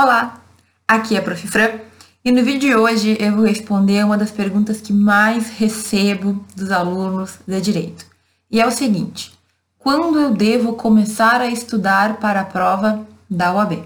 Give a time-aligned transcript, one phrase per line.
[0.00, 0.40] Olá,
[0.86, 1.48] aqui é a Prof.
[1.48, 1.80] Fran
[2.24, 6.70] e no vídeo de hoje eu vou responder uma das perguntas que mais recebo dos
[6.70, 8.06] alunos de Direito.
[8.48, 9.36] E é o seguinte,
[9.76, 13.82] quando eu devo começar a estudar para a prova da OAB?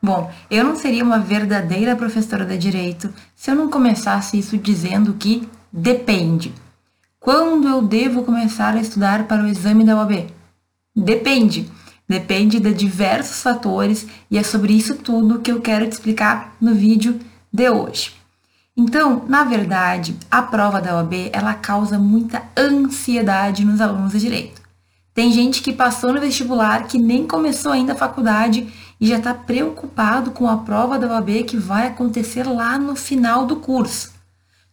[0.00, 5.14] Bom, eu não seria uma verdadeira professora de direito se eu não começasse isso dizendo
[5.14, 6.54] que depende.
[7.24, 10.26] Quando eu devo começar a estudar para o exame da OAB?
[10.94, 11.72] Depende.
[12.06, 16.74] Depende de diversos fatores e é sobre isso tudo que eu quero te explicar no
[16.74, 17.18] vídeo
[17.50, 18.12] de hoje.
[18.76, 24.60] Então, na verdade, a prova da OAB, ela causa muita ansiedade nos alunos de direito.
[25.14, 28.70] Tem gente que passou no vestibular, que nem começou ainda a faculdade
[29.00, 33.46] e já está preocupado com a prova da OAB que vai acontecer lá no final
[33.46, 34.13] do curso.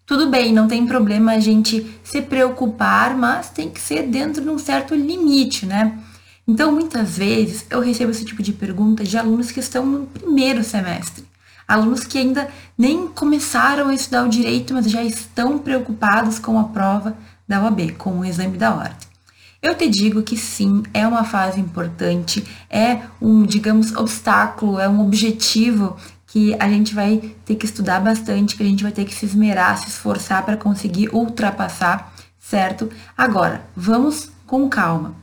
[0.06, 4.50] Tudo bem, não tem problema a gente se preocupar, mas tem que ser dentro de
[4.50, 5.98] um certo limite, né?
[6.48, 10.64] Então, muitas vezes eu recebo esse tipo de pergunta de alunos que estão no primeiro
[10.64, 11.24] semestre.
[11.68, 16.66] Alunos que ainda nem começaram a estudar o direito, mas já estão preocupados com a
[16.66, 17.16] prova
[17.48, 19.12] da OAB, com o exame da ordem.
[19.62, 25.00] Eu te digo que sim, é uma fase importante, é um, digamos, obstáculo, é um
[25.00, 25.96] objetivo
[26.32, 29.26] que a gente vai ter que estudar bastante, que a gente vai ter que se
[29.26, 32.90] esmerar, se esforçar para conseguir ultrapassar, certo?
[33.18, 35.14] Agora, vamos com calma.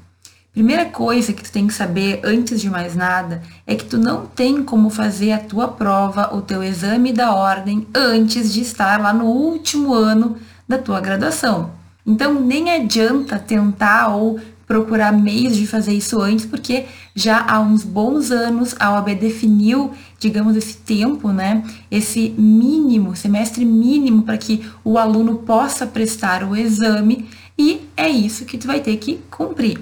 [0.52, 4.26] Primeira coisa que tu tem que saber antes de mais nada é que tu não
[4.26, 9.14] tem como fazer a tua prova, o teu exame da ordem antes de estar lá
[9.14, 10.36] no último ano
[10.68, 11.70] da tua graduação.
[12.04, 16.84] Então nem adianta tentar ou procurar meios de fazer isso antes, porque
[17.18, 21.64] já há uns bons anos a OAB definiu, digamos, esse tempo, né?
[21.90, 28.44] Esse mínimo, semestre mínimo para que o aluno possa prestar o exame e é isso
[28.44, 29.80] que tu vai ter que cumprir.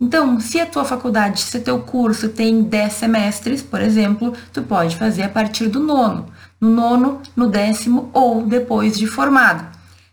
[0.00, 4.60] Então, se a tua faculdade, se o teu curso tem 10 semestres, por exemplo, tu
[4.62, 6.26] pode fazer a partir do nono.
[6.60, 9.64] No nono, no décimo ou depois de formado.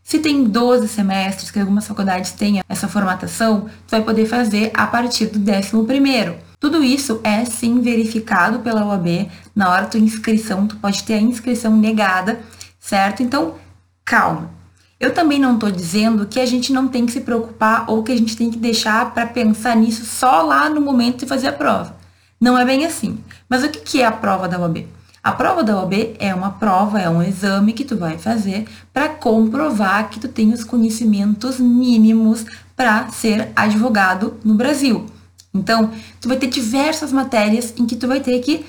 [0.03, 4.85] Se tem 12 semestres, que algumas faculdades têm essa formatação, tu vai poder fazer a
[4.85, 9.29] partir do 11 Tudo isso é sim verificado pela UAB.
[9.55, 12.41] Na hora da tua inscrição, tu pode ter a inscrição negada,
[12.79, 13.23] certo?
[13.23, 13.55] Então,
[14.03, 14.51] calma.
[14.99, 18.11] Eu também não estou dizendo que a gente não tem que se preocupar ou que
[18.11, 21.53] a gente tem que deixar para pensar nisso só lá no momento de fazer a
[21.53, 21.95] prova.
[22.41, 23.17] Não é bem assim.
[23.47, 24.85] Mas o que é a prova da UAB?
[25.23, 29.07] A prova da OAB é uma prova, é um exame que tu vai fazer para
[29.07, 35.05] comprovar que tu tem os conhecimentos mínimos para ser advogado no Brasil.
[35.53, 38.65] Então, tu vai ter diversas matérias em que tu vai ter que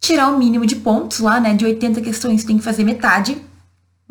[0.00, 1.54] tirar o mínimo de pontos lá, né?
[1.54, 3.40] De 80 questões, tu tem que fazer metade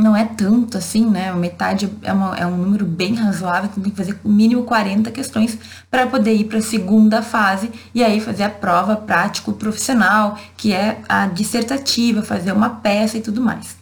[0.02, 1.32] não é tanto assim, né?
[1.34, 5.12] Metade é, uma, é um número bem razoável, então tem que fazer o mínimo 40
[5.12, 5.58] questões
[5.90, 10.74] para poder ir para a segunda fase e aí fazer a prova prático profissional, que
[10.74, 13.78] é a dissertativa, fazer uma peça e tudo mais.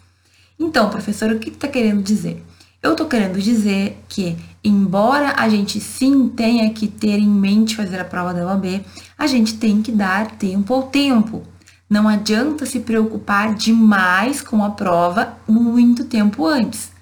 [0.58, 2.44] Então, professor, o que está querendo dizer?
[2.82, 7.98] Eu estou querendo dizer que, embora a gente sim tenha que ter em mente fazer
[8.00, 8.84] a prova da OAB,
[9.18, 11.42] a gente tem que dar tempo ao tempo.
[11.88, 16.92] Não adianta se preocupar demais com a prova muito tempo antes.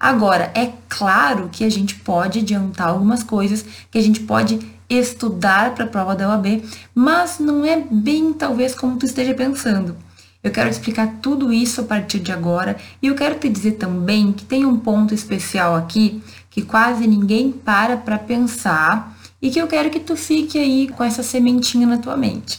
[0.00, 5.74] Agora, é claro que a gente pode adiantar algumas coisas, que a gente pode estudar
[5.74, 6.62] para a prova da OAB,
[6.94, 9.96] mas não é bem talvez como tu esteja pensando.
[10.42, 13.72] Eu quero te explicar tudo isso a partir de agora e eu quero te dizer
[13.72, 16.22] também que tem um ponto especial aqui
[16.58, 21.04] que quase ninguém para para pensar e que eu quero que tu fique aí com
[21.04, 22.58] essa sementinha na tua mente.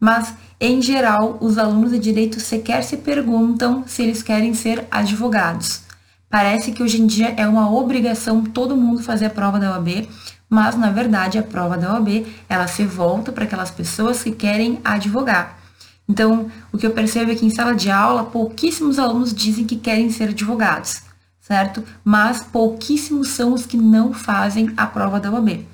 [0.00, 5.82] Mas em geral, os alunos de direito sequer se perguntam se eles querem ser advogados.
[6.30, 10.08] Parece que hoje em dia é uma obrigação todo mundo fazer a prova da OAB,
[10.48, 14.80] mas na verdade a prova da OAB ela se volta para aquelas pessoas que querem
[14.82, 15.58] advogar.
[16.08, 19.76] Então, o que eu percebo é que em sala de aula, pouquíssimos alunos dizem que
[19.76, 21.02] querem ser advogados,
[21.46, 21.84] certo?
[22.02, 25.66] Mas pouquíssimos são os que não fazem a prova da OAB.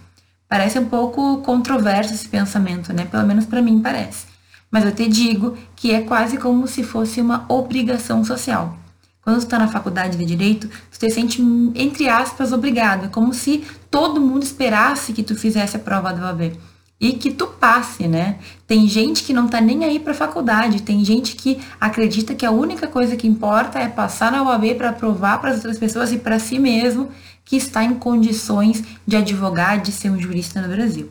[0.48, 3.04] Parece um pouco controverso esse pensamento, né?
[3.04, 4.27] Pelo menos para mim parece.
[4.68, 8.77] Mas eu te digo que é quase como se fosse uma obrigação social.
[9.22, 11.41] Quando tu está na faculdade de direito, tu te sente,
[11.77, 13.04] entre aspas, obrigado.
[13.04, 16.59] É como se todo mundo esperasse que tu fizesse a prova da OAB.
[17.00, 18.38] E que tu passe, né?
[18.66, 22.50] Tem gente que não tá nem aí para faculdade, tem gente que acredita que a
[22.50, 26.18] única coisa que importa é passar na OAB para provar para as outras pessoas e
[26.18, 27.08] para si mesmo
[27.44, 31.10] que está em condições de advogar, de ser um jurista no Brasil.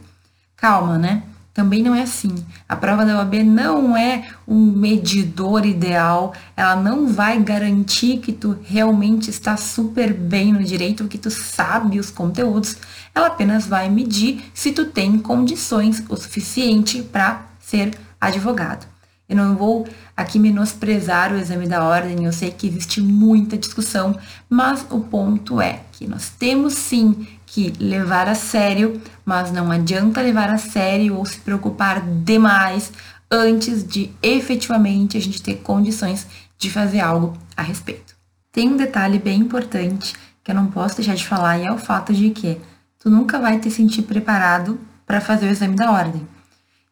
[0.56, 1.24] Calma, né?
[1.60, 2.34] também não é assim.
[2.70, 8.58] A prova da OAB não é um medidor ideal, ela não vai garantir que tu
[8.64, 12.78] realmente está super bem no direito, que tu sabe os conteúdos,
[13.14, 18.88] ela apenas vai medir se tu tem condições o suficiente para ser advogado.
[19.28, 24.18] Eu não vou aqui menosprezar o exame da ordem, eu sei que existe muita discussão,
[24.50, 30.22] mas o ponto é que nós temos sim que levar a sério, mas não adianta
[30.22, 32.92] levar a sério ou se preocupar demais
[33.30, 36.26] antes de efetivamente a gente ter condições
[36.58, 38.16] de fazer algo a respeito.
[38.52, 41.78] Tem um detalhe bem importante que eu não posso deixar de falar e é o
[41.78, 42.58] fato de que
[43.00, 46.28] tu nunca vai te sentir preparado para fazer o exame da ordem.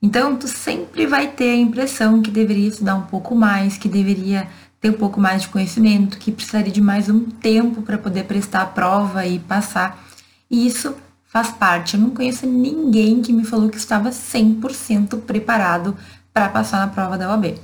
[0.01, 4.47] Então, tu sempre vai ter a impressão que deveria estudar um pouco mais, que deveria
[4.79, 8.61] ter um pouco mais de conhecimento, que precisaria de mais um tempo para poder prestar
[8.61, 10.03] a prova e passar.
[10.49, 10.95] E isso
[11.25, 11.95] faz parte.
[11.95, 15.95] Eu não conheço ninguém que me falou que estava 100% preparado
[16.33, 17.55] para passar na prova da OAB.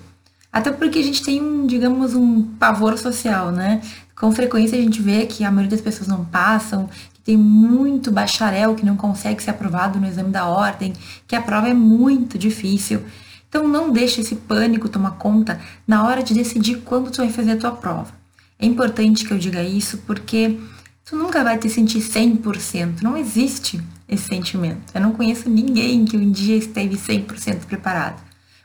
[0.51, 3.81] Até porque a gente tem um, digamos, um pavor social, né?
[4.15, 6.89] Com frequência a gente vê que a maioria das pessoas não passam,
[7.23, 10.93] tem muito bacharel que não consegue ser aprovado no exame da ordem,
[11.27, 13.01] que a prova é muito difícil.
[13.47, 17.51] Então não deixe esse pânico tomar conta na hora de decidir quando tu vai fazer
[17.51, 18.11] a tua prova.
[18.59, 20.59] É importante que eu diga isso porque
[21.05, 23.01] tu nunca vai te sentir 100%.
[23.01, 24.91] Não existe esse sentimento.
[24.93, 28.21] Eu não conheço ninguém que um dia esteve 100% preparado.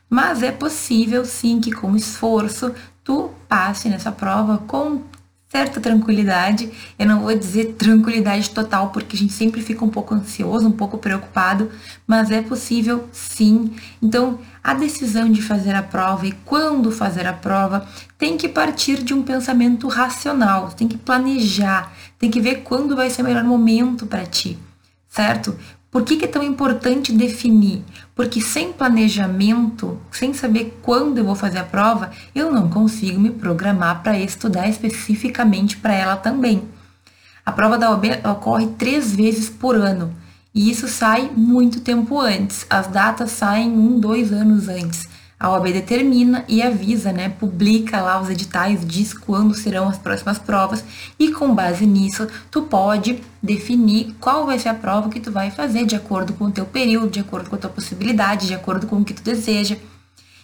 [0.09, 2.73] Mas é possível sim que com esforço
[3.03, 5.01] tu passe nessa prova com
[5.49, 6.71] certa tranquilidade.
[6.97, 10.71] Eu não vou dizer tranquilidade total, porque a gente sempre fica um pouco ansioso, um
[10.71, 11.71] pouco preocupado,
[12.05, 13.71] mas é possível sim.
[14.01, 17.87] Então, a decisão de fazer a prova e quando fazer a prova
[18.17, 23.09] tem que partir de um pensamento racional, tem que planejar, tem que ver quando vai
[23.09, 24.57] ser o melhor momento para ti,
[25.09, 25.57] certo?
[25.91, 27.83] Por que, que, é tão importante definir?
[28.13, 33.31] Porque sem planejamento, sem saber quando eu vou fazer a prova, eu não consigo me
[33.31, 36.61] programar para estudar especificamente para ela também.
[37.43, 40.13] A prova da OAB ocorre três vezes por ano
[40.53, 42.67] e isso sai muito tempo antes.
[42.69, 45.08] As datas saem um, dois anos antes
[45.39, 50.37] a OAB determina e avisa, né, publica lá os editais, diz quando serão as próximas
[50.37, 50.83] provas
[51.17, 55.49] e com base nisso tu pode definir qual vai ser a prova que tu vai
[55.49, 58.85] fazer de acordo com o teu período, de acordo com a tua possibilidade, de acordo
[58.85, 59.77] com o que tu deseja.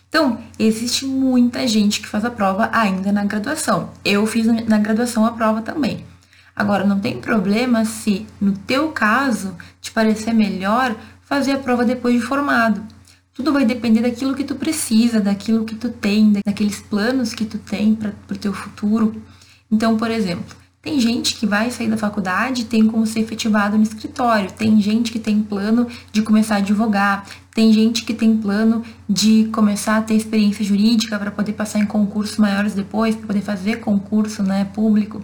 [0.08, 3.90] Então, existe muita gente que faz a prova ainda na graduação.
[4.06, 6.06] Eu fiz na graduação a prova também.
[6.56, 10.96] Agora, não tem problema se, no teu caso, te parecer melhor
[11.26, 12.95] fazer a prova depois de formado.
[13.36, 17.58] Tudo vai depender daquilo que tu precisa, daquilo que tu tem, daqueles planos que tu
[17.58, 19.22] tem para o teu futuro.
[19.70, 23.76] Então, por exemplo, tem gente que vai sair da faculdade e tem como ser efetivado
[23.76, 24.50] no escritório.
[24.54, 27.26] Tem gente que tem plano de começar a advogar.
[27.54, 31.86] Tem gente que tem plano de começar a ter experiência jurídica para poder passar em
[31.86, 35.22] concursos maiores depois, para poder fazer concurso né, público.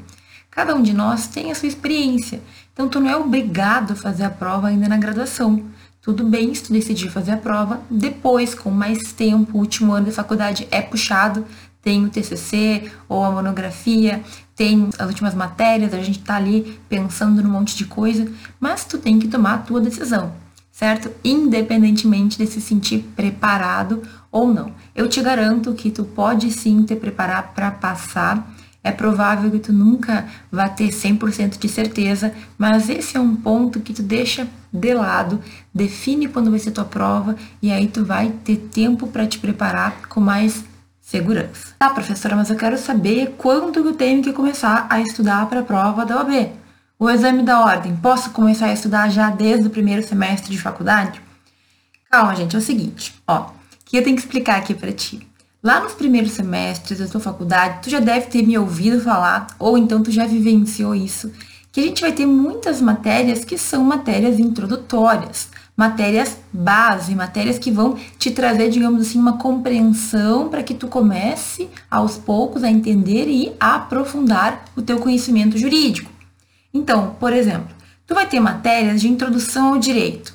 [0.49, 2.41] Cada um de nós tem a sua experiência.
[2.73, 5.63] Então, tu não é obrigado a fazer a prova ainda na graduação.
[6.01, 10.07] Tudo bem se tu decidir fazer a prova depois, com mais tempo, o último ano
[10.07, 11.45] da faculdade é puxado,
[11.79, 14.23] tem o TCC ou a monografia,
[14.55, 18.27] tem as últimas matérias, a gente tá ali pensando num monte de coisa,
[18.59, 20.33] mas tu tem que tomar a tua decisão,
[20.71, 21.11] certo?
[21.23, 24.01] Independentemente de se sentir preparado
[24.31, 24.73] ou não.
[24.95, 28.51] Eu te garanto que tu pode sim te preparar para passar
[28.83, 33.79] é provável que tu nunca vá ter 100% de certeza, mas esse é um ponto
[33.79, 35.41] que tu deixa de lado,
[35.73, 40.07] define quando vai ser tua prova e aí tu vai ter tempo para te preparar
[40.07, 40.63] com mais
[41.01, 41.75] segurança.
[41.77, 45.63] Tá, professora, mas eu quero saber quando eu tenho que começar a estudar para a
[45.63, 46.51] prova da OAB.
[46.97, 51.19] O exame da ordem, posso começar a estudar já desde o primeiro semestre de faculdade?
[52.09, 53.49] Calma, gente, é o seguinte, ó,
[53.83, 55.27] que eu tenho que explicar aqui para ti.
[55.63, 59.77] Lá nos primeiros semestres da tua faculdade, tu já deve ter me ouvido falar, ou
[59.77, 61.31] então tu já vivenciou isso,
[61.71, 67.71] que a gente vai ter muitas matérias que são matérias introdutórias, matérias base, matérias que
[67.71, 73.27] vão te trazer, digamos assim, uma compreensão para que tu comece aos poucos a entender
[73.29, 76.11] e a aprofundar o teu conhecimento jurídico.
[76.73, 77.73] Então, por exemplo,
[78.05, 80.33] tu vai ter matérias de introdução ao direito.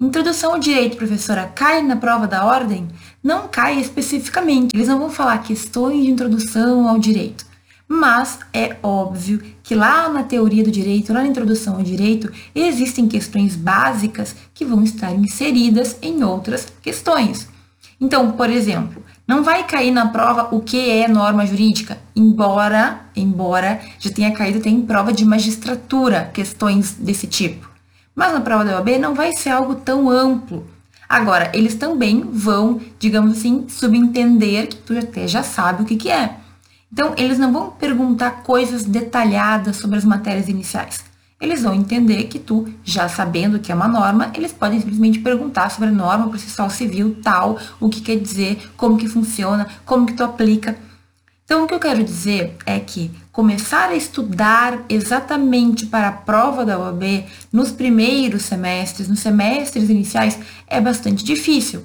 [0.00, 2.88] Introdução ao direito, professora, cai na prova da ordem?
[3.22, 4.74] Não cai especificamente.
[4.74, 7.51] Eles não vão falar questões de introdução ao direito.
[7.94, 13.06] Mas é óbvio que lá na teoria do direito, lá na introdução ao direito, existem
[13.06, 17.46] questões básicas que vão estar inseridas em outras questões.
[18.00, 23.78] Então, por exemplo, não vai cair na prova o que é norma jurídica, embora, embora
[23.98, 27.70] já tenha caído tem prova de magistratura questões desse tipo.
[28.14, 30.66] Mas na prova da OAB não vai ser algo tão amplo.
[31.06, 36.10] Agora, eles também vão, digamos assim, subentender que tu até já sabe o que, que
[36.10, 36.38] é.
[36.92, 41.02] Então, eles não vão perguntar coisas detalhadas sobre as matérias iniciais.
[41.40, 45.70] Eles vão entender que tu, já sabendo que é uma norma, eles podem simplesmente perguntar
[45.70, 50.12] sobre a norma processual civil tal, o que quer dizer, como que funciona, como que
[50.12, 50.76] tu aplica.
[51.44, 56.64] Então, o que eu quero dizer é que começar a estudar exatamente para a prova
[56.64, 61.84] da OAB nos primeiros semestres, nos semestres iniciais, é bastante difícil.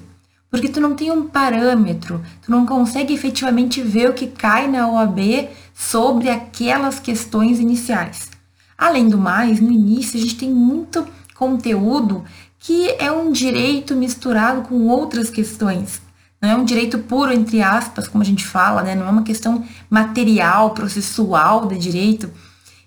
[0.50, 4.88] Porque tu não tem um parâmetro, tu não consegue efetivamente ver o que cai na
[4.88, 8.30] OAB sobre aquelas questões iniciais.
[8.76, 12.24] Além do mais, no início a gente tem muito conteúdo
[12.58, 16.00] que é um direito misturado com outras questões.
[16.40, 18.94] Não é um direito puro, entre aspas, como a gente fala, né?
[18.94, 22.30] não é uma questão material, processual de direito.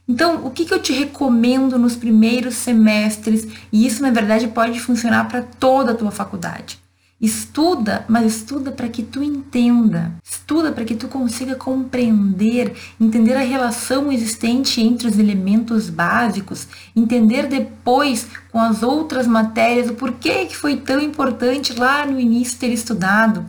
[0.08, 3.48] Então, o que, que eu te recomendo nos primeiros semestres?
[3.72, 6.81] E isso, na verdade, pode funcionar para toda a tua faculdade.
[7.22, 10.12] Estuda, mas estuda para que tu entenda.
[10.24, 17.46] Estuda para que tu consiga compreender, entender a relação existente entre os elementos básicos, entender
[17.46, 22.74] depois com as outras matérias o porquê que foi tão importante lá no início ter
[22.74, 23.46] estudado.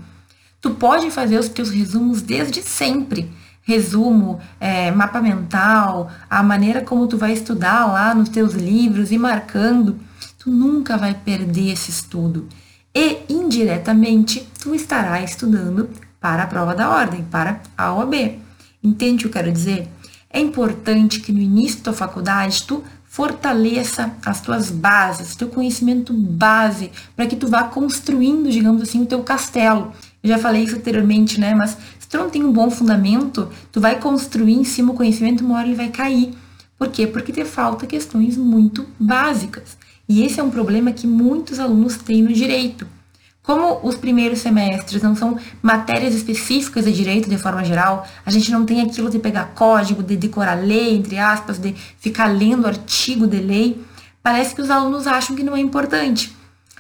[0.61, 3.33] Tu pode fazer os teus resumos desde sempre.
[3.63, 9.17] Resumo, é, mapa mental, a maneira como tu vai estudar lá nos teus livros e
[9.17, 9.99] marcando.
[10.39, 12.47] Tu nunca vai perder esse estudo
[12.95, 15.89] e indiretamente tu estará estudando
[16.21, 18.39] para a prova da ordem, para a OAB.
[18.83, 19.89] Entende o que eu quero dizer?
[20.31, 26.15] É importante que no início da tua faculdade tu fortaleça as tuas bases, teu conhecimento
[26.15, 29.93] base, para que tu vá construindo, digamos assim, o teu castelo.
[30.23, 31.55] Eu já falei isso anteriormente, né?
[31.55, 35.45] Mas se tu não tem um bom fundamento, tu vai construir em cima o conhecimento,
[35.45, 36.33] uma hora ele vai cair.
[36.79, 37.07] Por quê?
[37.07, 39.77] Porque te falta questões muito básicas.
[40.09, 42.87] E esse é um problema que muitos alunos têm no direito.
[43.43, 48.53] Como os primeiros semestres não são matérias específicas de direito de forma geral, a gente
[48.53, 53.27] não tem aquilo de pegar código, de decorar lei, entre aspas, de ficar lendo artigo
[53.27, 53.83] de lei,
[54.23, 56.33] parece que os alunos acham que não é importante.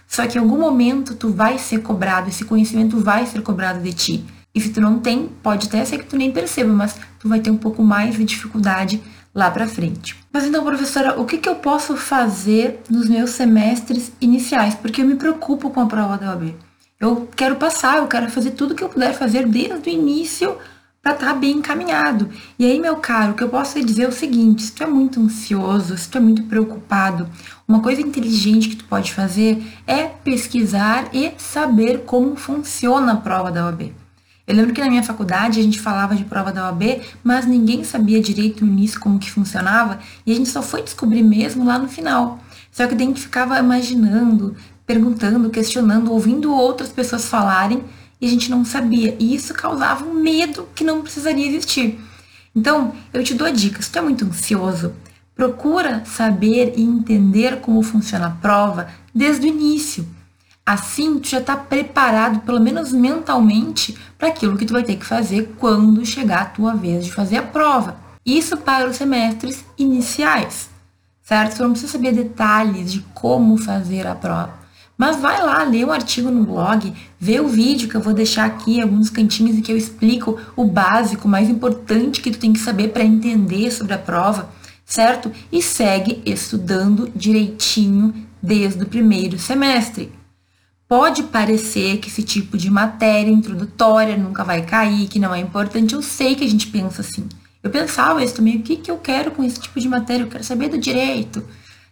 [0.06, 3.92] Só que em algum momento tu vai ser cobrado, esse conhecimento vai ser cobrado de
[3.92, 4.24] ti.
[4.54, 7.40] E se tu não tem, pode até ser que tu nem perceba, mas tu vai
[7.40, 9.02] ter um pouco mais de dificuldade
[9.34, 10.16] lá para frente.
[10.32, 14.74] Mas então, professora, o que, que eu posso fazer nos meus semestres iniciais?
[14.74, 16.54] Porque eu me preocupo com a prova da OAB.
[17.00, 20.56] Eu quero passar, eu quero fazer tudo que eu puder fazer desde o início
[21.02, 22.30] para estar tá bem encaminhado.
[22.56, 24.86] E aí, meu caro, o que eu posso dizer é o seguinte: se tu é
[24.86, 27.28] muito ansioso, se tu é muito preocupado,
[27.66, 33.50] uma coisa inteligente que tu pode fazer é pesquisar e saber como funciona a prova
[33.50, 34.01] da OAB.
[34.46, 37.84] Eu lembro que na minha faculdade a gente falava de prova da OAB, mas ninguém
[37.84, 41.78] sabia direito no início como que funcionava e a gente só foi descobrir mesmo lá
[41.78, 42.40] no final.
[42.70, 44.56] Só que a gente ficava imaginando,
[44.86, 47.84] perguntando, questionando, ouvindo outras pessoas falarem
[48.20, 49.16] e a gente não sabia.
[49.20, 52.00] E isso causava um medo que não precisaria existir.
[52.54, 54.92] Então, eu te dou a dica, se tu é muito ansioso,
[55.34, 60.06] procura saber e entender como funciona a prova desde o início.
[60.64, 65.04] Assim, tu já está preparado, pelo menos mentalmente, para aquilo que tu vai ter que
[65.04, 67.96] fazer quando chegar a tua vez de fazer a prova.
[68.24, 70.70] Isso para os semestres iniciais,
[71.20, 71.56] certo?
[71.56, 74.62] Tu não precisa saber detalhes de como fazer a prova.
[74.96, 78.44] Mas vai lá, lê o artigo no blog, vê o vídeo que eu vou deixar
[78.44, 82.52] aqui, alguns cantinhos em que eu explico o básico, o mais importante que tu tem
[82.52, 84.48] que saber para entender sobre a prova,
[84.84, 85.32] certo?
[85.50, 90.21] E segue estudando direitinho desde o primeiro semestre.
[90.92, 95.94] Pode parecer que esse tipo de matéria introdutória nunca vai cair, que não é importante.
[95.94, 97.26] Eu sei que a gente pensa assim.
[97.62, 100.24] Eu pensava isso também, o que, que eu quero com esse tipo de matéria?
[100.24, 101.42] Eu quero saber do direito.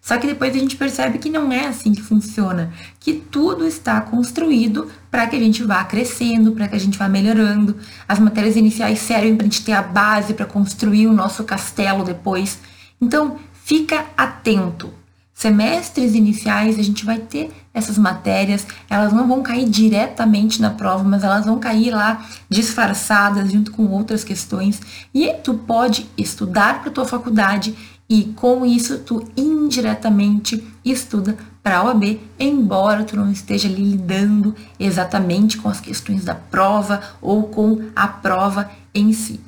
[0.02, 4.02] Só que depois a gente percebe que não é assim que funciona, que tudo está
[4.02, 7.78] construído para que a gente vá crescendo, para que a gente vá melhorando.
[8.07, 12.04] As matérias iniciais servem para a gente ter a base para construir o nosso castelo
[12.04, 12.59] depois.
[13.00, 15.00] Então, fica atento.
[15.40, 21.02] Semestres iniciais a gente vai ter essas matérias, elas não vão cair diretamente na prova,
[21.02, 24.82] mas elas vão cair lá disfarçadas junto com outras questões,
[25.14, 27.75] e tu pode estudar para tua faculdade
[28.06, 35.56] e com isso tu indiretamente estuda para a OAB, embora tu não esteja lidando exatamente
[35.56, 39.40] com as questões da prova ou com a prova em si.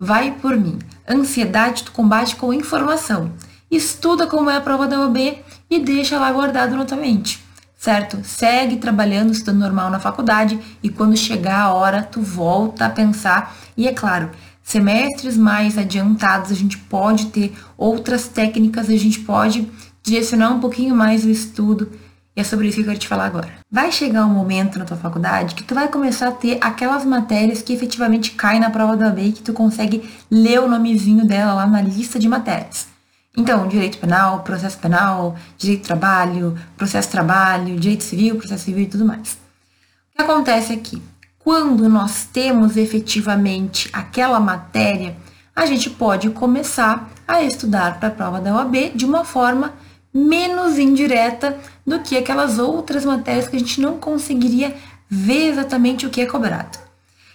[0.00, 0.78] Vai por mim.
[1.06, 3.30] Ansiedade tu combate com informação
[3.70, 5.38] estuda como é a prova da OAB
[5.70, 7.42] e deixa lá guardado na tua mente,
[7.76, 8.18] certo?
[8.22, 13.56] Segue trabalhando, estudando normal na faculdade e quando chegar a hora, tu volta a pensar.
[13.76, 14.30] E é claro,
[14.62, 19.70] semestres mais adiantados, a gente pode ter outras técnicas, a gente pode
[20.02, 21.90] direcionar um pouquinho mais o estudo
[22.36, 23.48] E é sobre isso que eu quero te falar agora.
[23.70, 27.62] Vai chegar um momento na tua faculdade que tu vai começar a ter aquelas matérias
[27.62, 31.54] que efetivamente caem na prova da OAB e que tu consegue ler o nomezinho dela
[31.54, 32.93] lá na lista de matérias.
[33.36, 38.88] Então, direito penal, processo penal, direito do trabalho, processo trabalho, direito civil, processo civil e
[38.88, 39.32] tudo mais.
[40.12, 41.02] O que acontece aqui?
[41.38, 45.16] Quando nós temos efetivamente aquela matéria,
[45.54, 49.74] a gente pode começar a estudar para a prova da OAB de uma forma
[50.12, 54.76] menos indireta do que aquelas outras matérias que a gente não conseguiria
[55.08, 56.83] ver exatamente o que é cobrado.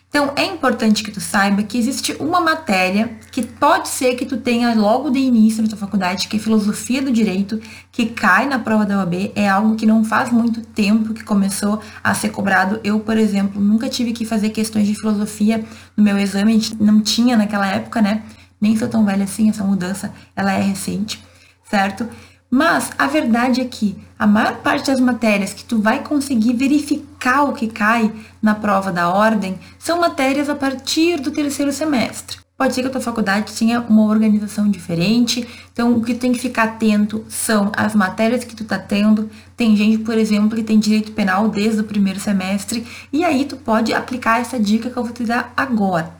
[0.10, 4.38] Então, é importante que tu saiba que existe uma matéria que pode ser que tu
[4.38, 7.62] tenha logo de início na tua faculdade, que é filosofia do direito,
[7.92, 11.80] que cai na prova da OAB, é algo que não faz muito tempo que começou
[12.04, 12.80] a ser cobrado.
[12.84, 15.64] Eu, por exemplo, nunca tive que fazer questões de filosofia
[15.96, 18.24] no meu exame, a gente não tinha naquela época, né?
[18.60, 21.24] Nem sou tão velha assim, essa mudança, ela é recente,
[21.70, 22.10] certo?
[22.50, 27.44] Mas a verdade é que a maior parte das matérias que tu vai conseguir verificar
[27.44, 32.40] o que cai na prova da ordem são matérias a partir do terceiro semestre.
[32.58, 36.34] Pode ser que a tua faculdade tenha uma organização diferente, então o que tu tem
[36.34, 39.30] que ficar atento são as matérias que tu tá tendo.
[39.56, 43.56] Tem gente, por exemplo, que tem direito penal desde o primeiro semestre, e aí tu
[43.56, 46.12] pode aplicar essa dica que eu vou te dar agora.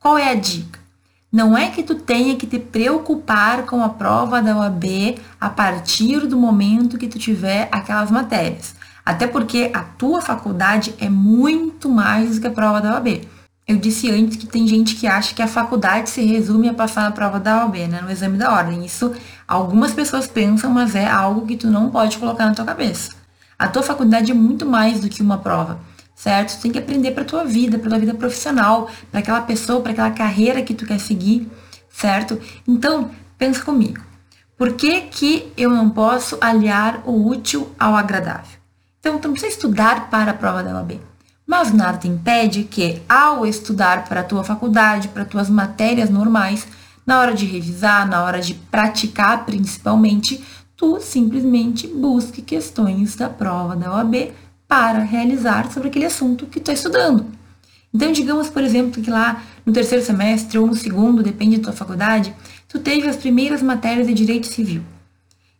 [0.00, 0.80] Qual é a dica?
[1.30, 6.26] Não é que tu tenha que te preocupar com a prova da OAB a partir
[6.26, 8.74] do momento que tu tiver aquelas matérias.
[9.04, 13.28] Até porque a tua faculdade é muito mais do que a prova da OAB.
[13.66, 17.02] Eu disse antes que tem gente que acha que a faculdade se resume a passar
[17.02, 18.86] na prova da OAB, né, no exame da ordem.
[18.86, 19.12] Isso
[19.46, 23.10] algumas pessoas pensam, mas é algo que tu não pode colocar na tua cabeça.
[23.58, 25.78] A tua faculdade é muito mais do que uma prova
[26.18, 26.56] certo?
[26.56, 29.92] Tu tem que aprender para tua vida, para tua vida profissional, para aquela pessoa, para
[29.92, 31.48] aquela carreira que tu quer seguir,
[31.88, 32.40] certo?
[32.66, 34.02] Então, pensa comigo.
[34.56, 38.58] Por que, que eu não posso aliar o útil ao agradável?
[38.98, 41.00] Então, tu não precisa estudar para a prova da OAB.
[41.46, 46.66] Mas nada te impede que, ao estudar para a tua faculdade, para tuas matérias normais,
[47.06, 50.44] na hora de revisar, na hora de praticar principalmente,
[50.76, 54.32] tu simplesmente busque questões da prova da OAB
[54.68, 57.26] para realizar sobre aquele assunto que está estudando.
[57.92, 61.72] Então, digamos, por exemplo, que lá no terceiro semestre ou no segundo, depende da tua
[61.72, 62.34] faculdade,
[62.68, 64.82] tu teve as primeiras matérias de direito civil.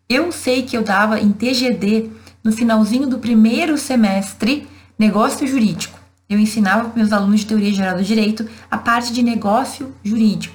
[0.09, 2.11] Eu sei que eu dava em TGD,
[2.45, 4.69] no finalzinho do primeiro semestre,
[4.99, 5.99] negócio jurídico.
[6.29, 10.55] Eu ensinava para meus alunos de teoria geral do direito a parte de negócio jurídico.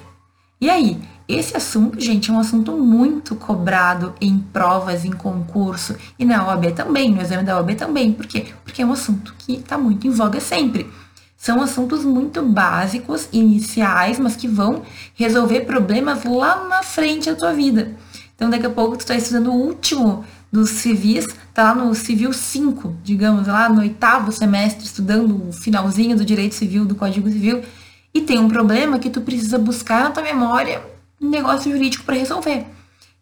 [0.62, 6.26] E aí, esse assunto, gente, é um assunto muito cobrado em provas, em concurso e
[6.26, 8.12] na OAB também, no exame da OAB também.
[8.12, 8.48] Por quê?
[8.64, 10.90] Porque é um assunto que está muito em voga sempre.
[11.38, 14.84] São assuntos muito básicos, iniciais, mas que vão
[15.16, 17.96] resolver problemas lá na frente da tua vida.
[18.36, 22.32] Então, daqui a pouco, tu está estudando o último dos civis, tá lá no civil
[22.32, 27.62] 5, digamos, lá no oitavo semestre, estudando o finalzinho do direito civil, do Código Civil,
[28.14, 30.93] e tem um problema que tu precisa buscar na tua memória
[31.24, 32.66] um negócio jurídico para resolver.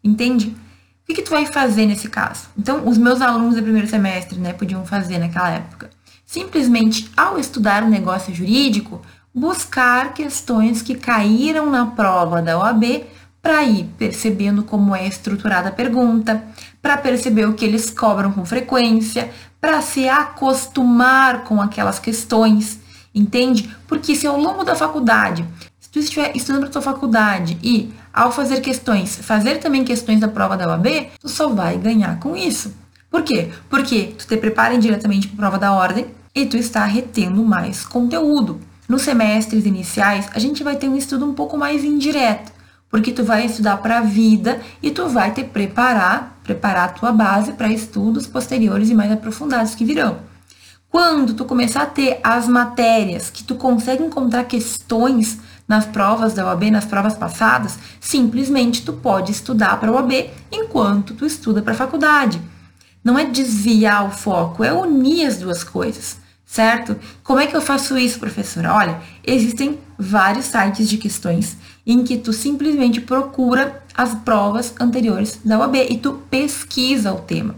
[0.02, 0.48] Entende?
[0.48, 2.48] O que, que tu vai fazer nesse caso?
[2.58, 5.90] Então, os meus alunos do primeiro semestre, né, podiam fazer naquela época.
[6.26, 9.02] Simplesmente, ao estudar um negócio jurídico,
[9.34, 13.04] buscar questões que caíram na prova da OAB
[13.40, 16.42] para ir percebendo como é estruturada a pergunta,
[16.80, 22.78] para perceber o que eles cobram com frequência, para se acostumar com aquelas questões,
[23.14, 23.74] entende?
[23.86, 25.44] Porque se ao longo da faculdade
[25.92, 30.56] tu estiver estudando para tua faculdade e, ao fazer questões, fazer também questões da prova
[30.56, 32.74] da OAB, tu só vai ganhar com isso.
[33.10, 33.50] Por quê?
[33.68, 37.84] Porque tu te prepara diretamente para a prova da ordem e tu está retendo mais
[37.84, 38.58] conteúdo.
[38.88, 42.50] Nos semestres iniciais, a gente vai ter um estudo um pouco mais indireto,
[42.88, 47.12] porque tu vai estudar para a vida e tu vai te preparar, preparar a tua
[47.12, 50.20] base para estudos posteriores e mais aprofundados que virão.
[50.90, 55.38] Quando tu começar a ter as matérias que tu consegue encontrar questões
[55.72, 61.14] nas provas da OAB, nas provas passadas, simplesmente tu pode estudar para a OAB enquanto
[61.14, 62.38] tu estuda para a faculdade.
[63.02, 66.94] Não é desviar o foco, é unir as duas coisas, certo?
[67.24, 68.74] Como é que eu faço isso, professora?
[68.74, 71.56] Olha, existem vários sites de questões
[71.86, 77.54] em que tu simplesmente procura as provas anteriores da OAB e tu pesquisa o tema.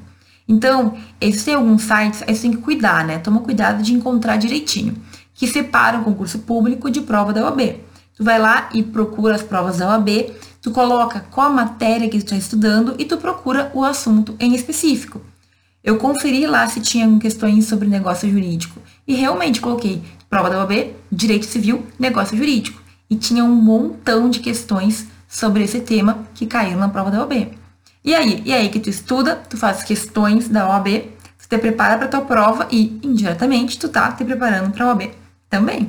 [0.46, 3.18] Então, existem alguns sites, aí você tem que cuidar, né?
[3.18, 4.94] Toma cuidado de encontrar direitinho,
[5.34, 7.80] que separam o concurso público de prova da OAB.
[8.16, 12.18] Tu vai lá e procura as provas da OAB, tu coloca qual a matéria que
[12.18, 15.20] tu está estudando e tu procura o assunto em específico.
[15.82, 20.94] Eu conferi lá se tinha questões sobre negócio jurídico e realmente coloquei prova da OAB,
[21.10, 22.80] direito civil, negócio jurídico.
[23.10, 27.50] E tinha um montão de questões sobre esse tema que caíram na prova da OAB.
[28.04, 28.42] E aí?
[28.44, 31.14] E aí que tu estuda, tu faz questões da OAB
[31.48, 35.10] te prepara para tua prova e, indiretamente, tu tá te preparando para a OAB
[35.48, 35.88] também.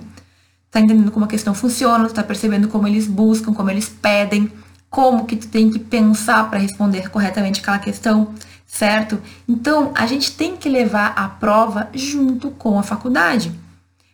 [0.76, 4.52] Tá entendendo como a questão funciona, tu tá percebendo como eles buscam, como eles pedem,
[4.90, 8.34] como que tu tem que pensar para responder corretamente aquela questão,
[8.68, 9.18] certo?
[9.48, 13.54] Então, a gente tem que levar a prova junto com a faculdade.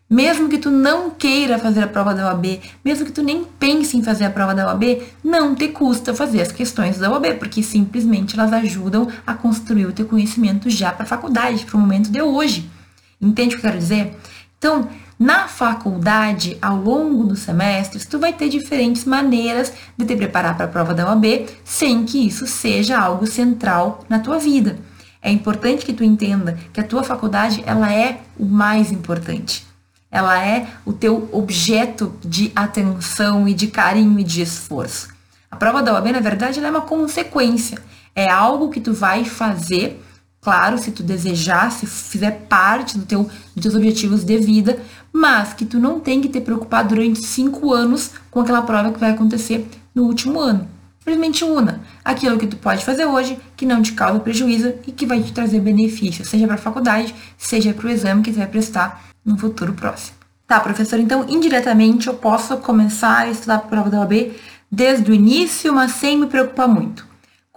[0.08, 3.98] Mesmo que tu não queira fazer a prova da OAB, mesmo que tu nem pense
[3.98, 7.64] em fazer a prova da OAB, não te custa fazer as questões da OAB, porque
[7.64, 12.12] simplesmente elas ajudam a construir o teu conhecimento já para a faculdade, para o momento
[12.12, 12.70] de hoje.
[13.20, 14.16] Entende o que eu quero dizer?
[14.62, 20.56] Então, na faculdade, ao longo dos semestres, tu vai ter diferentes maneiras de te preparar
[20.56, 24.78] para a prova da OAB, sem que isso seja algo central na tua vida.
[25.20, 29.72] É importante que tu entenda que a tua faculdade, ela é o mais importante
[30.12, 35.08] ela é o teu objeto de atenção e de carinho e de esforço.
[35.50, 37.78] A prova da OAB, na verdade, é uma consequência.
[38.14, 40.04] É algo que tu vai fazer,
[40.42, 44.80] claro, se tu desejar, se fizer parte do teu, dos teus objetivos de vida,
[45.14, 49.00] mas que tu não tem que te preocupar durante cinco anos com aquela prova que
[49.00, 50.68] vai acontecer no último ano.
[51.00, 55.06] Simplesmente una aquilo que tu pode fazer hoje, que não te causa prejuízo e que
[55.06, 58.48] vai te trazer benefício, seja para a faculdade, seja para o exame que tu vai
[58.48, 60.18] prestar no futuro próximo.
[60.48, 64.34] Tá, professor, então indiretamente eu posso começar a estudar a prova da OAB
[64.72, 67.11] desde o início, mas sem me preocupar muito.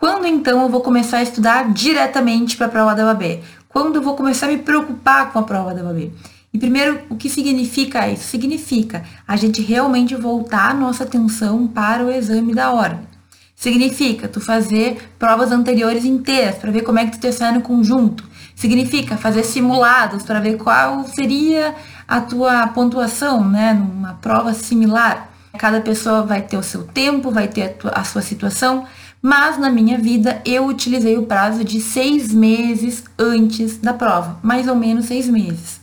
[0.04, 3.40] Quando então eu vou começar a estudar diretamente para a prova da OAB?
[3.70, 6.12] Quando eu vou começar a me preocupar com a prova da OAB?
[6.52, 8.24] E primeiro, o que significa isso?
[8.24, 13.08] Significa a gente realmente voltar a nossa atenção para o exame da ordem.
[13.56, 18.28] Significa tu fazer provas anteriores inteiras para ver como é que tu está saindo conjunto.
[18.54, 21.74] Significa fazer simulados para ver qual seria
[22.06, 25.30] a tua pontuação, né, numa prova similar.
[25.56, 28.84] Cada pessoa vai ter o seu tempo, vai ter a, tua, a sua situação,
[29.26, 34.68] mas na minha vida eu utilizei o prazo de seis meses antes da prova, mais
[34.68, 35.80] ou menos seis meses.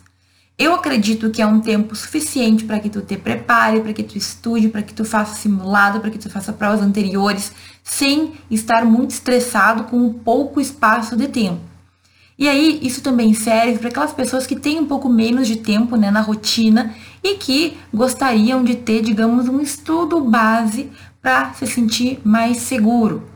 [0.60, 4.16] Eu acredito que é um tempo suficiente para que tu te prepare, para que tu
[4.16, 7.52] estude, para que tu faça simulado, para que tu faça provas anteriores,
[7.84, 11.62] sem estar muito estressado com pouco espaço de tempo.
[12.38, 15.96] E aí, isso também serve para aquelas pessoas que têm um pouco menos de tempo
[15.96, 22.20] né, na rotina e que gostariam de ter, digamos, um estudo base para se sentir
[22.24, 23.31] mais seguro.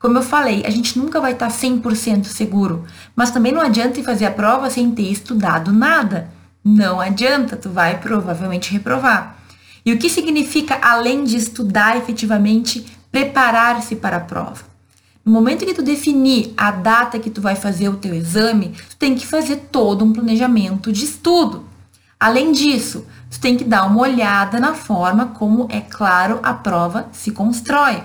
[0.00, 4.02] Como eu falei, a gente nunca vai estar 100% seguro, mas também não adianta ir
[4.02, 6.30] fazer a prova sem ter estudado nada.
[6.64, 9.36] Não adianta, tu vai provavelmente reprovar.
[9.84, 14.62] E o que significa, além de estudar efetivamente, preparar-se para a prova?
[15.22, 18.96] No momento que tu definir a data que tu vai fazer o teu exame, tu
[18.96, 21.66] tem que fazer todo um planejamento de estudo.
[22.18, 27.10] Além disso, tu tem que dar uma olhada na forma como, é claro, a prova
[27.12, 28.02] se constrói.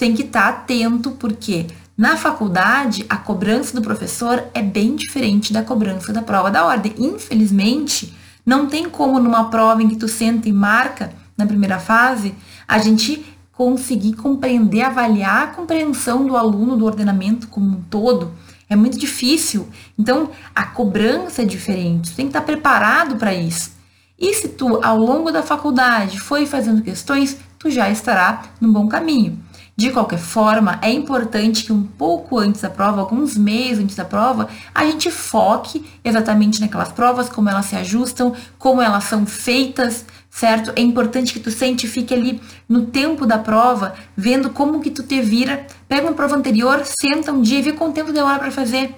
[0.00, 5.52] Tu tem que estar atento porque na faculdade a cobrança do professor é bem diferente
[5.52, 6.94] da cobrança da prova da ordem.
[6.96, 12.34] Infelizmente, não tem como numa prova em que tu senta e marca na primeira fase,
[12.66, 18.32] a gente conseguir compreender, avaliar a compreensão do aluno do ordenamento como um todo,
[18.70, 19.68] é muito difícil.
[19.98, 23.72] Então, a cobrança é diferente, você tem que estar preparado para isso.
[24.18, 28.88] E se tu, ao longo da faculdade, foi fazendo questões, tu já estará no bom
[28.88, 29.38] caminho.
[29.76, 34.04] De qualquer forma, é importante que um pouco antes da prova, alguns meses antes da
[34.04, 40.04] prova, a gente foque exatamente naquelas provas, como elas se ajustam, como elas são feitas,
[40.30, 40.72] certo?
[40.76, 45.02] É importante que tu sente fique ali no tempo da prova, vendo como que tu
[45.02, 45.66] te vira.
[45.88, 48.94] Pega uma prova anterior, senta um dia e vê quanto tempo demora para fazer,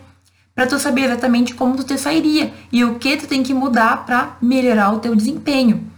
[0.55, 4.05] para tu saber exatamente como tu te sairia e o que tu tem que mudar
[4.05, 5.89] para melhorar o teu desempenho.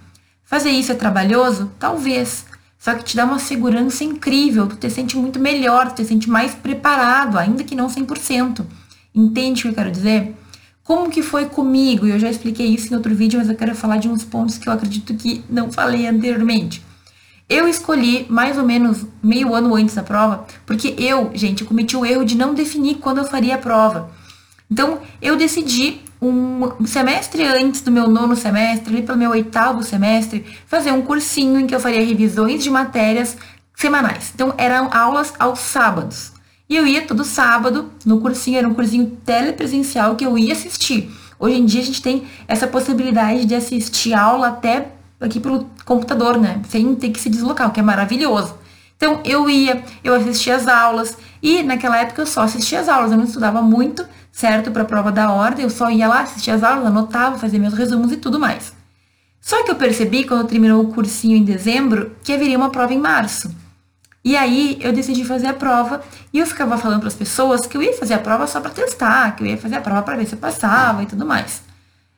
[0.45, 1.73] Fazer isso é trabalhoso?
[1.79, 2.45] Talvez.
[2.85, 6.29] Só que te dá uma segurança incrível, tu te sente muito melhor, tu te sente
[6.29, 8.63] mais preparado, ainda que não 100%.
[9.15, 10.37] Entende o que eu quero dizer?
[10.83, 12.07] Como que foi comigo?
[12.07, 14.69] Eu já expliquei isso em outro vídeo, mas eu quero falar de uns pontos que
[14.69, 16.85] eu acredito que não falei anteriormente.
[17.49, 22.05] Eu escolhi mais ou menos meio ano antes da prova, porque eu, gente, cometi o
[22.05, 24.11] erro de não definir quando eu faria a prova.
[24.71, 30.45] Então, eu decidi um semestre antes do meu nono semestre, ali pelo meu oitavo semestre,
[30.67, 33.37] fazer um cursinho em que eu faria revisões de matérias
[33.75, 34.31] semanais.
[34.35, 36.33] Então, eram aulas aos sábados.
[36.69, 41.11] E eu ia todo sábado no cursinho, era um cursinho telepresencial que eu ia assistir.
[41.39, 44.89] Hoje em dia a gente tem essa possibilidade de assistir aula até
[45.21, 46.63] aqui pelo computador, né?
[46.69, 48.55] Sem ter que se deslocar, o que é maravilhoso.
[48.97, 53.11] Então eu ia, eu assistia as aulas e naquela época eu só assistia as aulas,
[53.11, 56.51] eu não estudava muito, certo, para a prova da ordem, eu só ia lá assistir
[56.51, 58.73] as aulas, anotava, fazia meus resumos e tudo mais.
[59.41, 62.99] Só que eu percebi quando terminou o cursinho em dezembro que haveria uma prova em
[62.99, 63.55] março.
[64.25, 67.77] E aí eu decidi fazer a prova e eu ficava falando para as pessoas que
[67.77, 70.17] eu ia fazer a prova só para testar, que eu ia fazer a prova para
[70.17, 71.63] ver se eu passava e tudo mais.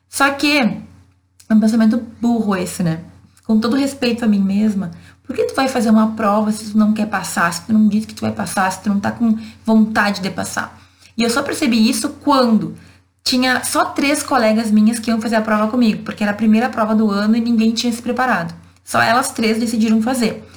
[0.09, 3.01] Só que é um pensamento burro esse, né?
[3.45, 4.89] Com todo respeito a mim mesma,
[5.23, 7.87] por que tu vai fazer uma prova se tu não quer passar, se tu não
[7.87, 10.86] diz que tu vai passar, se tu não tá com vontade de passar?
[11.17, 12.77] E eu só percebi isso quando
[13.23, 16.69] tinha só três colegas minhas que iam fazer a prova comigo, porque era a primeira
[16.69, 18.53] prova do ano e ninguém tinha se preparado.
[18.83, 20.47] Só elas três decidiram fazer.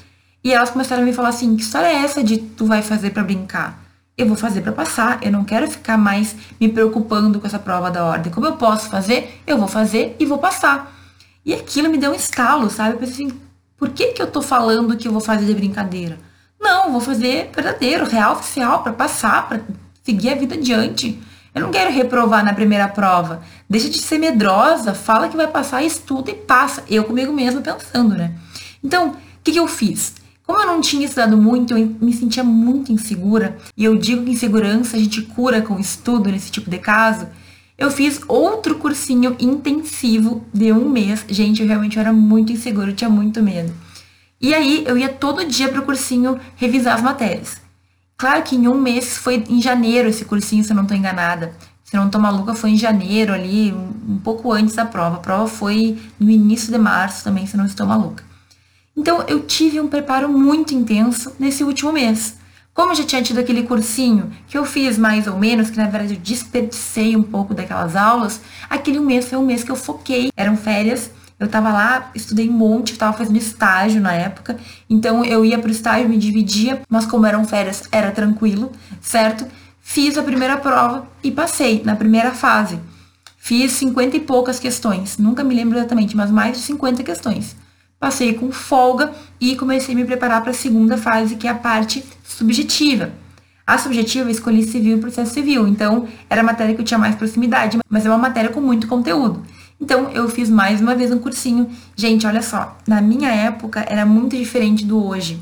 [0.44, 3.10] E elas começaram a me falar assim: que história é essa de tu vai fazer
[3.10, 3.82] para brincar?
[4.16, 7.90] Eu vou fazer para passar, eu não quero ficar mais me preocupando com essa prova
[7.90, 8.30] da ordem.
[8.30, 9.40] Como eu posso fazer?
[9.46, 10.94] Eu vou fazer e vou passar.
[11.44, 12.94] E aquilo me deu um estalo, sabe?
[12.94, 13.40] Eu pensei assim:
[13.76, 16.18] por que, que eu tô falando que eu vou fazer de brincadeira?
[16.60, 19.60] Não, vou fazer verdadeiro, real, oficial, para passar, para
[20.02, 21.20] seguir a vida adiante.
[21.54, 23.42] Eu não quero reprovar na primeira prova.
[23.68, 26.84] Deixa de ser medrosa, fala que vai passar, estuda e passa.
[26.88, 28.32] Eu comigo mesma pensando, né?
[28.82, 30.14] Então, o que, que eu fiz?
[30.46, 34.32] Como eu não tinha estudado muito, eu me sentia muito insegura, e eu digo que
[34.32, 37.28] insegurança a gente cura com estudo nesse tipo de caso,
[37.78, 41.24] eu fiz outro cursinho intensivo de um mês.
[41.28, 43.72] Gente, eu realmente era muito insegura, eu tinha muito medo.
[44.40, 47.59] E aí eu ia todo dia pro cursinho revisar as matérias.
[48.20, 51.54] Claro que em um mês foi em janeiro esse cursinho, se eu não estou enganada.
[51.82, 55.16] Se eu não tô maluca, foi em janeiro ali, um, pouco antes da prova.
[55.16, 58.22] A prova foi no início de março também, se eu não estou maluca.
[58.94, 62.36] Então eu tive um preparo muito intenso nesse último mês.
[62.74, 65.88] Como eu já tinha tido aquele cursinho que eu fiz mais ou menos, que na
[65.88, 70.30] verdade eu desperdicei um pouco daquelas aulas, aquele mês foi um mês que eu foquei.
[70.36, 74.58] Eram férias eu tava lá, estudei um monte, tava fazendo estágio na época.
[74.88, 79.46] Então eu ia pro estágio, me dividia, mas como eram férias, era tranquilo, certo?
[79.80, 82.78] Fiz a primeira prova e passei na primeira fase.
[83.38, 87.56] Fiz 50 e poucas questões, nunca me lembro exatamente, mas mais de 50 questões.
[87.98, 91.54] Passei com folga e comecei a me preparar para a segunda fase, que é a
[91.54, 93.10] parte subjetiva.
[93.66, 96.98] A subjetiva eu escolhi civil e processo civil, então era a matéria que eu tinha
[96.98, 99.42] mais proximidade, mas é uma matéria com muito conteúdo.
[99.80, 101.70] Então eu fiz mais uma vez um cursinho.
[101.96, 105.40] Gente, olha só, na minha época era muito diferente do hoje.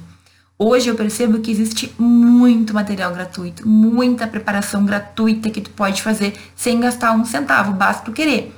[0.56, 6.36] Hoje eu percebo que existe muito material gratuito, muita preparação gratuita que tu pode fazer
[6.56, 8.54] sem gastar um centavo, basta tu querer.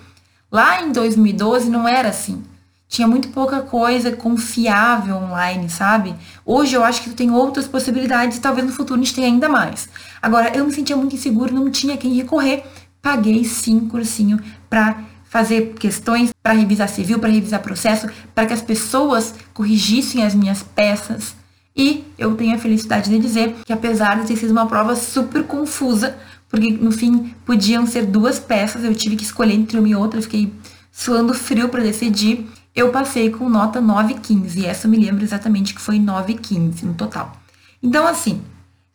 [0.50, 2.42] Lá em 2012 não era assim.
[2.88, 6.14] Tinha muito pouca coisa confiável online, sabe?
[6.44, 9.28] Hoje eu acho que tu tem outras possibilidades e talvez no futuro a gente tenha
[9.28, 9.88] ainda mais.
[10.20, 12.64] Agora, eu me sentia muito inseguro, não tinha quem recorrer.
[13.00, 18.60] Paguei sim cursinho pra fazer questões para revisar civil, para revisar processo, para que as
[18.60, 21.36] pessoas corrigissem as minhas peças.
[21.74, 25.44] E eu tenho a felicidade de dizer que apesar de ter sido uma prova super
[25.44, 29.94] confusa, porque no fim podiam ser duas peças, eu tive que escolher entre uma e
[29.94, 30.52] outra, fiquei
[30.90, 34.56] suando frio para decidir, eu passei com nota 9,15.
[34.56, 37.40] E essa eu me lembro exatamente que foi 9,15 no total.
[37.80, 38.42] Então, assim,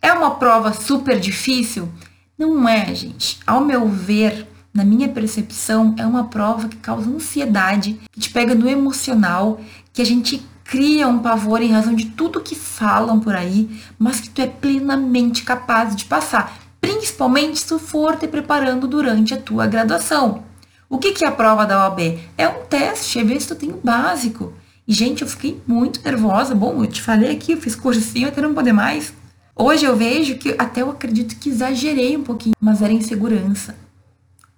[0.02, 1.90] é uma prova super difícil?
[2.38, 3.40] Não é, gente.
[3.48, 4.46] Ao meu ver,
[4.76, 9.62] na minha percepção, é uma prova que causa ansiedade, que te pega no emocional,
[9.94, 14.20] que a gente cria um pavor em razão de tudo que falam por aí, mas
[14.20, 19.38] que tu é plenamente capaz de passar, principalmente se tu for te preparando durante a
[19.38, 20.44] tua graduação.
[20.90, 22.20] O que, que é a prova da OAB?
[22.38, 24.54] É um teste, é ver se tu tem o básico.
[24.86, 26.54] E, gente, eu fiquei muito nervosa.
[26.54, 29.14] Bom, eu te falei aqui, eu fiz cursinho até não poder mais.
[29.56, 33.85] Hoje eu vejo que até eu acredito que exagerei um pouquinho, mas era insegurança.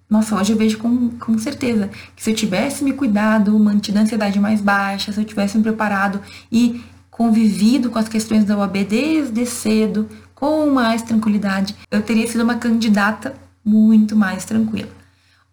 [0.10, 4.02] Nossa, hoje eu vejo com, com certeza que se eu tivesse me cuidado, mantido a
[4.02, 8.86] ansiedade mais baixa, se eu tivesse me preparado e convivido com as questões da UAB
[8.86, 14.90] desde cedo, com mais tranquilidade, eu teria sido uma candidata muito mais tranquila.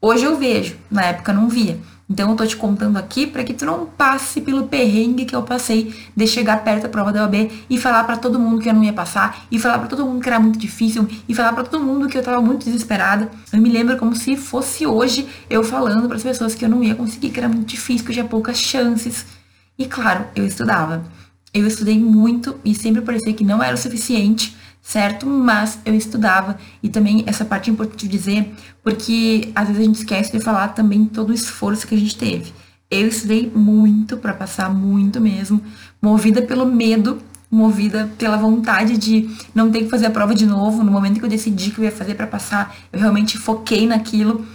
[0.00, 1.78] Hoje eu vejo, na época não via.
[2.14, 5.42] Então eu tô te contando aqui para que tu não passe pelo perrengue que eu
[5.42, 8.72] passei de chegar perto da prova da OAB e falar para todo mundo que eu
[8.72, 11.64] não ia passar, e falar para todo mundo que era muito difícil, e falar para
[11.64, 13.28] todo mundo que eu tava muito desesperada.
[13.52, 16.84] Eu me lembro como se fosse hoje eu falando para as pessoas que eu não
[16.84, 19.26] ia conseguir, que era muito difícil, que eu tinha poucas chances.
[19.76, 21.02] E claro, eu estudava.
[21.52, 25.26] Eu estudei muito e sempre parecia que não era o suficiente certo?
[25.26, 29.96] Mas eu estudava e também essa parte é importante dizer, porque às vezes a gente
[29.96, 32.52] esquece de falar também todo o esforço que a gente teve.
[32.90, 35.60] Eu estudei muito para passar muito mesmo,
[36.00, 37.18] movida pelo medo,
[37.50, 40.84] movida pela vontade de não ter que fazer a prova de novo.
[40.84, 44.46] No momento que eu decidi que eu ia fazer para passar, eu realmente foquei naquilo.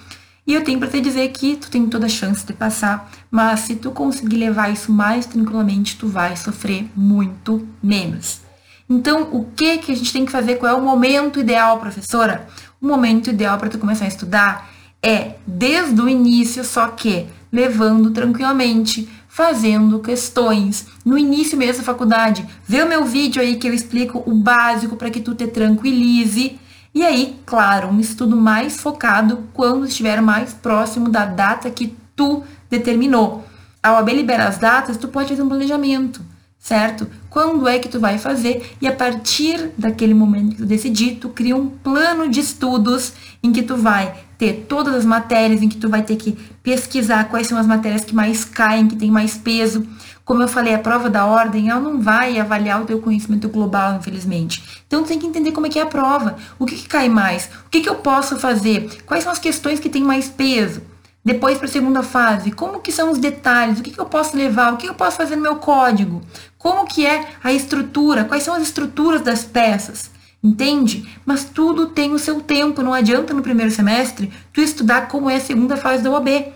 [0.46, 3.62] E eu tenho para te dizer que tu tem toda a chance de passar, mas
[3.62, 8.49] se tu conseguir levar isso mais tranquilamente, tu vai sofrer muito menos.
[8.90, 10.56] Então, o que que a gente tem que fazer?
[10.56, 12.48] Qual é o momento ideal, professora?
[12.82, 14.68] O momento ideal para tu começar a estudar
[15.04, 20.88] é desde o início, só que levando tranquilamente, fazendo questões.
[21.06, 24.96] No início mesmo da faculdade, vê o meu vídeo aí que eu explico o básico
[24.96, 26.60] para que tu te tranquilize.
[26.92, 32.44] E aí, claro, um estudo mais focado quando estiver mais próximo da data que tu
[32.72, 33.46] determinou.
[33.84, 36.28] A OAB libera as datas, tu pode fazer um planejamento
[36.60, 37.08] certo?
[37.30, 41.30] Quando é que tu vai fazer e a partir daquele momento que tu decidir, tu
[41.30, 45.78] cria um plano de estudos em que tu vai ter todas as matérias, em que
[45.78, 49.36] tu vai ter que pesquisar quais são as matérias que mais caem, que tem mais
[49.38, 49.88] peso.
[50.24, 53.96] Como eu falei, a prova da ordem, ela não vai avaliar o teu conhecimento global,
[53.96, 54.64] infelizmente.
[54.86, 56.36] Então, tu tem que entender como é que é a prova.
[56.60, 57.50] O que, que cai mais?
[57.66, 59.02] O que, que eu posso fazer?
[59.06, 60.84] Quais são as questões que têm mais peso?
[61.24, 63.80] Depois para a segunda fase, como que são os detalhes?
[63.80, 64.74] O que, que eu posso levar?
[64.74, 66.22] O que, eu posso fazer no meu código?
[66.58, 68.24] Como que é a estrutura?
[68.24, 70.10] Quais são as estruturas das peças?
[70.42, 71.08] Entende?
[71.26, 72.82] Mas tudo tem o seu tempo.
[72.82, 76.54] Não adianta no primeiro semestre tu estudar como é a segunda fase da UAB.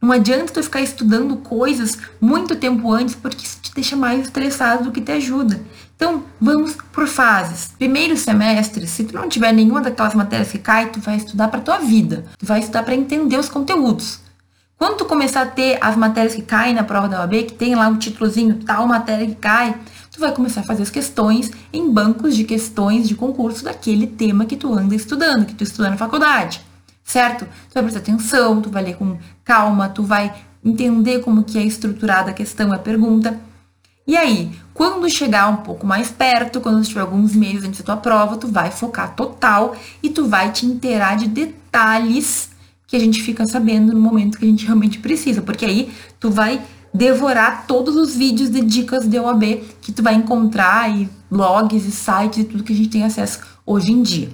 [0.00, 4.82] Não adianta tu ficar estudando coisas muito tempo antes, porque isso te deixa mais estressado
[4.82, 5.60] do que te ajuda.
[6.02, 7.70] Então, vamos por fases.
[7.78, 11.60] Primeiro semestre, se tu não tiver nenhuma daquelas matérias que cai, tu vai estudar para
[11.60, 12.24] tua vida.
[12.40, 14.18] Tu vai estudar para entender os conteúdos.
[14.76, 17.76] Quando tu começar a ter as matérias que caem na prova da OAB, que tem
[17.76, 19.76] lá um títulozinho, tal matéria que cai,
[20.10, 24.44] tu vai começar a fazer as questões em bancos de questões de concurso daquele tema
[24.44, 26.64] que tu anda estudando, que tu estuda na faculdade
[27.04, 27.44] certo?
[27.44, 30.32] Tu vai prestar atenção, tu vai ler com calma, tu vai
[30.64, 33.38] entender como que é estruturada a questão, a pergunta.
[34.06, 37.96] E aí, quando chegar um pouco mais perto, quando tiver alguns meses antes da tua
[37.96, 42.50] prova, tu vai focar total e tu vai te inteirar de detalhes
[42.86, 46.30] que a gente fica sabendo no momento que a gente realmente precisa, porque aí tu
[46.30, 46.60] vai
[46.92, 51.90] devorar todos os vídeos de dicas de OAB que tu vai encontrar e blogs e
[51.90, 54.30] sites e tudo que a gente tem acesso hoje em dia.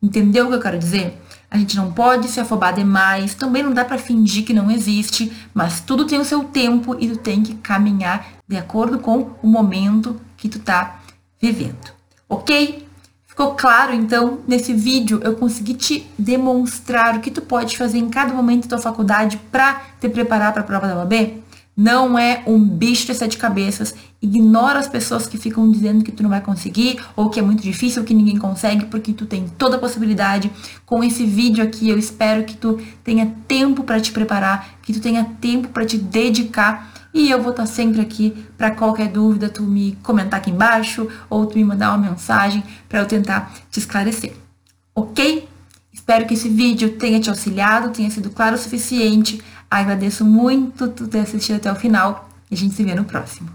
[0.00, 1.20] Entendeu o que eu quero dizer?
[1.50, 5.32] A gente não pode se afobar demais, também não dá para fingir que não existe,
[5.54, 9.46] mas tudo tem o seu tempo e tu tem que caminhar de acordo com o
[9.46, 11.00] momento que tu tá
[11.40, 11.92] vivendo.
[12.28, 12.86] OK?
[13.26, 18.10] Ficou claro então, nesse vídeo eu consegui te demonstrar o que tu pode fazer em
[18.10, 21.42] cada momento da tua faculdade para te preparar para a prova da OAB?
[21.78, 23.94] Não é um bicho de sete cabeças.
[24.20, 27.62] Ignora as pessoas que ficam dizendo que tu não vai conseguir, ou que é muito
[27.62, 30.50] difícil, que ninguém consegue, porque tu tem toda a possibilidade.
[30.84, 35.00] Com esse vídeo aqui, eu espero que tu tenha tempo para te preparar, que tu
[35.00, 36.92] tenha tempo para te dedicar.
[37.14, 41.46] E eu vou estar sempre aqui para qualquer dúvida, tu me comentar aqui embaixo, ou
[41.46, 44.32] tu me mandar uma mensagem para eu tentar te esclarecer.
[44.92, 45.46] Ok?
[45.92, 49.40] Espero que esse vídeo tenha te auxiliado, tenha sido claro o suficiente.
[49.70, 53.50] Agradeço muito tu ter assistido até o final e a gente se vê no próximo.